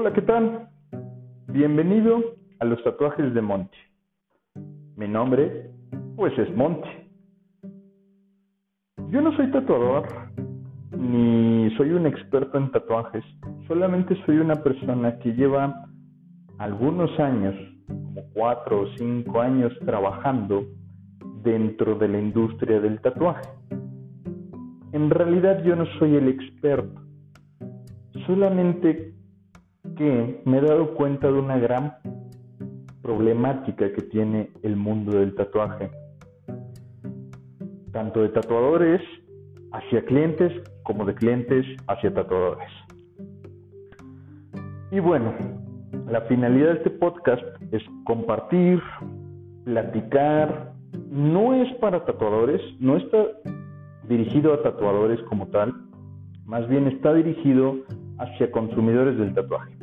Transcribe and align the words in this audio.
Hola, 0.00 0.12
¿qué 0.12 0.22
tal? 0.22 0.68
Bienvenido 1.48 2.22
a 2.60 2.64
los 2.64 2.80
tatuajes 2.84 3.34
de 3.34 3.42
Monty. 3.42 3.78
Mi 4.94 5.08
nombre, 5.08 5.72
pues 6.14 6.38
es 6.38 6.56
Monty. 6.56 6.88
Yo 9.10 9.20
no 9.20 9.36
soy 9.36 9.50
tatuador, 9.50 10.06
ni 10.96 11.68
soy 11.76 11.90
un 11.90 12.06
experto 12.06 12.58
en 12.58 12.70
tatuajes, 12.70 13.24
solamente 13.66 14.14
soy 14.24 14.38
una 14.38 14.62
persona 14.62 15.18
que 15.18 15.32
lleva 15.32 15.74
algunos 16.58 17.10
años, 17.18 17.56
como 17.88 18.22
cuatro 18.34 18.82
o 18.82 18.86
cinco 18.98 19.40
años, 19.40 19.76
trabajando 19.84 20.64
dentro 21.42 21.96
de 21.96 22.06
la 22.06 22.20
industria 22.20 22.78
del 22.78 23.00
tatuaje. 23.00 23.50
En 24.92 25.10
realidad 25.10 25.64
yo 25.64 25.74
no 25.74 25.86
soy 25.98 26.14
el 26.14 26.28
experto, 26.28 27.02
solamente 28.28 29.17
que 29.98 30.40
me 30.44 30.58
he 30.58 30.60
dado 30.60 30.94
cuenta 30.94 31.26
de 31.26 31.40
una 31.40 31.58
gran 31.58 31.92
problemática 33.02 33.92
que 33.92 34.02
tiene 34.02 34.50
el 34.62 34.76
mundo 34.76 35.18
del 35.18 35.34
tatuaje, 35.34 35.90
tanto 37.92 38.22
de 38.22 38.28
tatuadores 38.28 39.02
hacia 39.72 40.04
clientes 40.04 40.52
como 40.84 41.04
de 41.04 41.14
clientes 41.16 41.66
hacia 41.88 42.14
tatuadores. 42.14 42.70
Y 44.92 45.00
bueno, 45.00 45.34
la 46.08 46.20
finalidad 46.22 46.68
de 46.68 46.76
este 46.78 46.90
podcast 46.90 47.42
es 47.72 47.82
compartir, 48.04 48.80
platicar, 49.64 50.74
no 51.10 51.54
es 51.54 51.74
para 51.78 52.04
tatuadores, 52.04 52.60
no 52.78 52.96
está 52.96 53.26
dirigido 54.08 54.54
a 54.54 54.62
tatuadores 54.62 55.20
como 55.22 55.48
tal, 55.48 55.74
más 56.46 56.68
bien 56.68 56.86
está 56.86 57.12
dirigido 57.12 57.78
hacia 58.18 58.50
consumidores 58.50 59.18
del 59.18 59.34
tatuaje. 59.34 59.76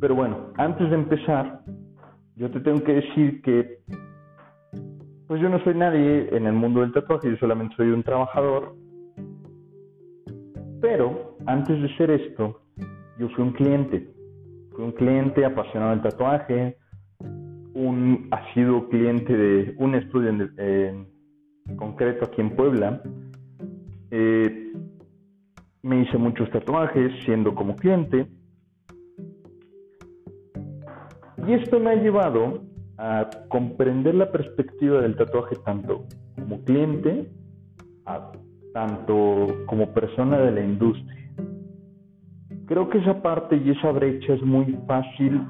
Pero 0.00 0.14
bueno, 0.14 0.52
antes 0.56 0.88
de 0.90 0.96
empezar, 0.96 1.60
yo 2.36 2.50
te 2.50 2.60
tengo 2.60 2.82
que 2.82 2.94
decir 2.94 3.42
que 3.42 3.78
pues 5.26 5.40
yo 5.40 5.48
no 5.48 5.62
soy 5.64 5.74
nadie 5.74 6.28
en 6.36 6.46
el 6.46 6.52
mundo 6.52 6.80
del 6.80 6.92
tatuaje, 6.92 7.30
yo 7.30 7.36
solamente 7.36 7.74
soy 7.76 7.88
un 7.88 8.02
trabajador. 8.02 8.74
Pero 10.80 11.38
antes 11.46 11.80
de 11.80 11.96
ser 11.96 12.10
esto, 12.10 12.60
yo 13.18 13.28
fui 13.30 13.44
un 13.44 13.52
cliente. 13.52 14.12
Fui 14.72 14.84
un 14.84 14.92
cliente 14.92 15.44
apasionado 15.44 15.92
del 15.92 16.02
tatuaje, 16.02 16.76
un 17.74 18.28
sido 18.52 18.88
cliente 18.88 19.34
de 19.34 19.74
un 19.78 19.94
estudio 19.94 20.30
en, 20.58 21.08
concreto 21.76 22.26
aquí 22.26 22.40
en 22.40 22.50
Puebla. 22.56 23.02
Eh, 24.10 24.72
me 25.82 26.02
hice 26.02 26.16
muchos 26.16 26.48
tatuajes 26.50 27.12
siendo 27.24 27.54
como 27.54 27.76
cliente. 27.76 28.26
Y 31.46 31.54
esto 31.54 31.80
me 31.80 31.90
ha 31.90 31.94
llevado 31.96 32.62
a 32.98 33.28
comprender 33.48 34.14
la 34.14 34.30
perspectiva 34.30 35.00
del 35.00 35.16
tatuaje 35.16 35.56
tanto 35.64 36.04
como 36.36 36.62
cliente, 36.62 37.32
tanto 38.72 39.48
como 39.66 39.92
persona 39.92 40.38
de 40.38 40.52
la 40.52 40.60
industria. 40.60 41.30
Creo 42.66 42.88
que 42.88 42.98
esa 42.98 43.20
parte 43.20 43.56
y 43.56 43.70
esa 43.70 43.90
brecha 43.90 44.34
es 44.34 44.42
muy 44.42 44.78
fácil 44.86 45.42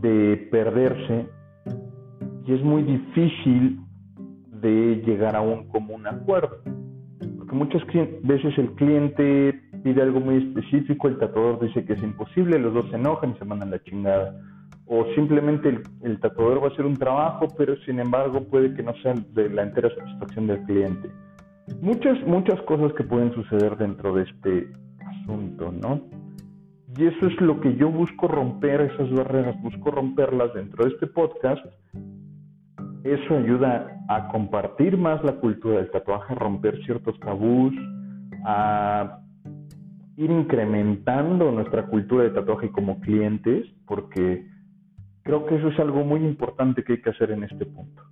de 0.00 0.48
perderse 0.50 1.28
y 2.46 2.54
es 2.54 2.62
muy 2.64 2.82
difícil 2.82 3.78
de 4.62 5.02
llegar 5.06 5.36
a 5.36 5.42
un 5.42 5.68
común 5.68 6.06
acuerdo 6.06 6.81
muchas 7.52 7.82
veces 8.22 8.56
el 8.58 8.72
cliente 8.72 9.60
pide 9.82 10.02
algo 10.02 10.20
muy 10.20 10.36
específico, 10.36 11.08
el 11.08 11.18
tatuador 11.18 11.60
dice 11.60 11.84
que 11.84 11.92
es 11.94 12.02
imposible, 12.02 12.58
los 12.58 12.74
dos 12.74 12.90
se 12.90 12.96
enojan 12.96 13.30
y 13.30 13.38
se 13.38 13.44
mandan 13.44 13.70
la 13.70 13.82
chingada. 13.82 14.34
O 14.86 15.06
simplemente 15.14 15.80
el, 16.02 16.20
tatuador 16.20 16.62
va 16.62 16.68
a 16.68 16.70
hacer 16.70 16.84
un 16.84 16.96
trabajo, 16.96 17.48
pero 17.56 17.76
sin 17.84 18.00
embargo 18.00 18.42
puede 18.44 18.74
que 18.74 18.82
no 18.82 18.92
sea 19.02 19.14
de 19.14 19.48
la 19.48 19.62
entera 19.62 19.88
satisfacción 19.94 20.46
del 20.46 20.62
cliente. 20.64 21.08
Muchas, 21.80 22.20
muchas 22.26 22.60
cosas 22.62 22.92
que 22.94 23.04
pueden 23.04 23.32
suceder 23.34 23.76
dentro 23.76 24.14
de 24.14 24.24
este 24.24 24.68
asunto, 25.06 25.72
¿no? 25.72 26.00
Y 26.96 27.06
eso 27.06 27.26
es 27.26 27.40
lo 27.40 27.60
que 27.60 27.74
yo 27.76 27.90
busco 27.90 28.28
romper, 28.28 28.82
esas 28.82 29.10
barreras, 29.12 29.60
busco 29.62 29.90
romperlas 29.90 30.52
dentro 30.52 30.84
de 30.84 30.90
este 30.90 31.06
podcast 31.06 31.64
eso 33.04 33.36
ayuda 33.36 34.04
a 34.08 34.28
compartir 34.28 34.96
más 34.96 35.22
la 35.24 35.32
cultura 35.34 35.78
del 35.78 35.90
tatuaje, 35.90 36.32
a 36.32 36.36
romper 36.36 36.82
ciertos 36.84 37.18
tabús, 37.20 37.74
a 38.44 39.18
ir 40.16 40.30
incrementando 40.30 41.50
nuestra 41.50 41.86
cultura 41.86 42.24
de 42.24 42.30
tatuaje 42.30 42.70
como 42.70 43.00
clientes, 43.00 43.66
porque 43.86 44.46
creo 45.22 45.46
que 45.46 45.56
eso 45.56 45.68
es 45.68 45.78
algo 45.80 46.04
muy 46.04 46.20
importante 46.20 46.84
que 46.84 46.94
hay 46.94 47.02
que 47.02 47.10
hacer 47.10 47.30
en 47.32 47.44
este 47.44 47.66
punto. 47.66 48.02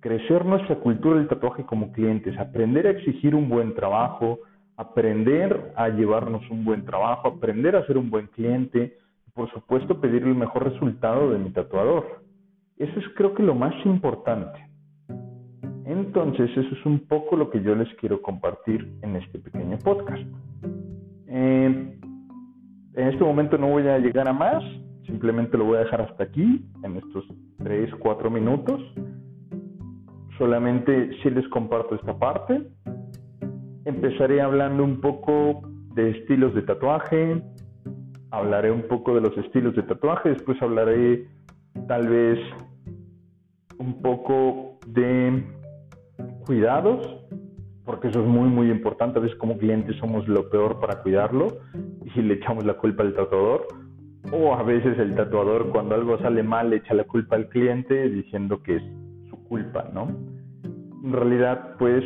Crecer 0.00 0.44
nuestra 0.44 0.76
cultura 0.76 1.18
del 1.18 1.28
tatuaje 1.28 1.64
como 1.64 1.92
clientes, 1.92 2.38
aprender 2.38 2.86
a 2.86 2.90
exigir 2.90 3.34
un 3.34 3.48
buen 3.48 3.74
trabajo, 3.74 4.40
aprender 4.76 5.72
a 5.76 5.88
llevarnos 5.88 6.48
un 6.50 6.64
buen 6.64 6.84
trabajo, 6.84 7.28
aprender 7.28 7.76
a 7.76 7.86
ser 7.86 7.98
un 7.98 8.10
buen 8.10 8.26
cliente 8.28 8.96
y 9.26 9.30
por 9.30 9.50
supuesto 9.52 10.00
pedir 10.00 10.22
el 10.24 10.34
mejor 10.34 10.72
resultado 10.72 11.30
de 11.30 11.38
mi 11.38 11.50
tatuador. 11.50 12.21
Eso 12.82 12.98
es 12.98 13.08
creo 13.14 13.32
que 13.32 13.44
lo 13.44 13.54
más 13.54 13.74
importante. 13.86 14.58
Entonces, 15.84 16.50
eso 16.50 16.74
es 16.74 16.84
un 16.84 17.06
poco 17.06 17.36
lo 17.36 17.48
que 17.48 17.62
yo 17.62 17.76
les 17.76 17.88
quiero 17.94 18.20
compartir 18.20 18.92
en 19.02 19.14
este 19.14 19.38
pequeño 19.38 19.78
podcast. 19.78 20.24
Eh, 21.28 21.96
en 22.94 23.08
este 23.08 23.22
momento 23.22 23.56
no 23.56 23.68
voy 23.68 23.86
a 23.86 24.00
llegar 24.00 24.26
a 24.26 24.32
más, 24.32 24.64
simplemente 25.06 25.56
lo 25.56 25.66
voy 25.66 25.76
a 25.76 25.84
dejar 25.84 26.00
hasta 26.00 26.24
aquí, 26.24 26.66
en 26.82 26.96
estos 26.96 27.24
3, 27.58 27.94
4 28.00 28.30
minutos. 28.32 28.80
Solamente 30.36 31.12
si 31.22 31.30
les 31.30 31.46
comparto 31.50 31.94
esta 31.94 32.18
parte. 32.18 32.66
Empezaré 33.84 34.40
hablando 34.40 34.82
un 34.82 35.00
poco 35.00 35.62
de 35.94 36.10
estilos 36.10 36.52
de 36.52 36.62
tatuaje, 36.62 37.40
hablaré 38.32 38.72
un 38.72 38.82
poco 38.88 39.14
de 39.14 39.20
los 39.20 39.38
estilos 39.38 39.76
de 39.76 39.84
tatuaje, 39.84 40.30
después 40.30 40.60
hablaré 40.60 41.28
tal 41.86 42.08
vez 42.08 42.40
un 43.82 44.00
poco 44.00 44.78
de 44.86 45.42
cuidados, 46.46 47.26
porque 47.84 48.08
eso 48.08 48.20
es 48.20 48.26
muy, 48.26 48.48
muy 48.48 48.70
importante. 48.70 49.18
A 49.18 49.22
veces 49.22 49.36
como 49.38 49.58
clientes 49.58 49.96
somos 49.96 50.28
lo 50.28 50.48
peor 50.48 50.78
para 50.78 51.02
cuidarlo 51.02 51.58
y 52.04 52.22
le 52.22 52.34
echamos 52.34 52.64
la 52.64 52.74
culpa 52.74 53.02
al 53.02 53.14
tatuador. 53.14 53.66
O 54.32 54.54
a 54.54 54.62
veces 54.62 54.96
el 54.98 55.16
tatuador 55.16 55.70
cuando 55.70 55.96
algo 55.96 56.16
sale 56.18 56.44
mal 56.44 56.70
le 56.70 56.76
echa 56.76 56.94
la 56.94 57.04
culpa 57.04 57.34
al 57.34 57.48
cliente 57.48 58.08
diciendo 58.08 58.62
que 58.62 58.76
es 58.76 58.82
su 59.28 59.36
culpa, 59.44 59.90
¿no? 59.92 60.08
En 61.04 61.12
realidad, 61.12 61.74
pues 61.78 62.04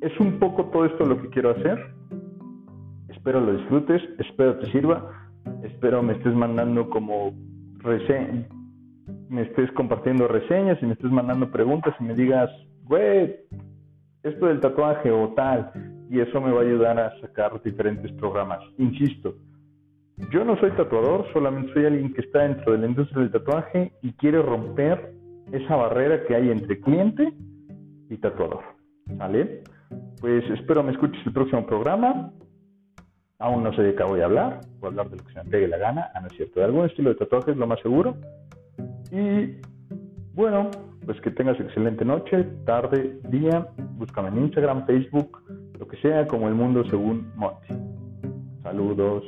es 0.00 0.20
un 0.20 0.38
poco 0.38 0.66
todo 0.66 0.84
esto 0.84 1.04
lo 1.04 1.20
que 1.20 1.28
quiero 1.30 1.50
hacer. 1.50 1.84
Espero 3.08 3.40
lo 3.40 3.54
disfrutes, 3.54 4.02
espero 4.20 4.56
te 4.58 4.70
sirva, 4.70 5.10
espero 5.64 6.00
me 6.00 6.12
estés 6.12 6.32
mandando 6.32 6.88
como 6.88 7.32
me 9.28 9.42
estés 9.42 9.70
compartiendo 9.72 10.28
reseñas 10.28 10.78
y 10.82 10.86
me 10.86 10.92
estés 10.92 11.10
mandando 11.10 11.50
preguntas 11.50 11.94
y 12.00 12.04
me 12.04 12.14
digas, 12.14 12.50
güey, 12.84 13.36
esto 14.22 14.46
del 14.46 14.60
tatuaje 14.60 15.10
o 15.10 15.28
tal, 15.34 15.72
y 16.10 16.20
eso 16.20 16.40
me 16.40 16.52
va 16.52 16.60
a 16.60 16.64
ayudar 16.64 16.98
a 16.98 17.20
sacar 17.20 17.60
diferentes 17.62 18.12
programas. 18.12 18.60
Insisto, 18.78 19.34
yo 20.32 20.44
no 20.44 20.58
soy 20.58 20.70
tatuador, 20.72 21.26
solamente 21.32 21.72
soy 21.74 21.84
alguien 21.84 22.12
que 22.14 22.22
está 22.22 22.40
dentro 22.40 22.72
de 22.72 22.78
la 22.78 22.86
industria 22.86 23.22
del 23.22 23.32
tatuaje 23.32 23.92
y 24.02 24.12
quiere 24.12 24.40
romper 24.40 25.12
esa 25.52 25.76
barrera 25.76 26.24
que 26.24 26.34
hay 26.34 26.50
entre 26.50 26.80
cliente 26.80 27.32
y 28.08 28.16
tatuador. 28.16 28.62
¿Vale? 29.06 29.62
Pues 30.20 30.42
espero 30.50 30.82
me 30.82 30.92
escuches 30.92 31.24
el 31.26 31.32
próximo 31.32 31.66
programa. 31.66 32.32
Aún 33.38 33.62
no 33.62 33.72
sé 33.74 33.82
de 33.82 33.94
qué 33.94 34.02
voy 34.02 34.20
a 34.20 34.24
hablar. 34.24 34.60
Voy 34.80 34.88
a 34.88 34.90
hablar 34.90 35.10
de 35.10 35.16
lo 35.18 35.24
que 35.24 35.32
se 35.32 35.44
me 35.44 35.50
pegue 35.50 35.68
la 35.68 35.78
gana. 35.78 36.10
Ah, 36.14 36.20
no 36.20 36.28
es 36.28 36.32
cierto. 36.32 36.60
De 36.60 36.66
algún 36.66 36.86
estilo 36.86 37.10
de 37.10 37.16
tatuaje 37.16 37.50
es 37.50 37.56
lo 37.56 37.66
más 37.66 37.80
seguro. 37.80 38.16
Y 39.10 39.60
bueno, 40.34 40.70
pues 41.04 41.20
que 41.20 41.30
tengas 41.30 41.58
excelente 41.60 42.04
noche, 42.04 42.44
tarde, 42.64 43.18
día. 43.30 43.68
Búscame 43.96 44.28
en 44.28 44.44
Instagram, 44.44 44.86
Facebook, 44.86 45.42
lo 45.78 45.86
que 45.86 45.96
sea, 45.98 46.26
como 46.26 46.48
el 46.48 46.54
mundo 46.54 46.84
según 46.90 47.32
Monty. 47.36 47.74
Saludos. 48.62 49.24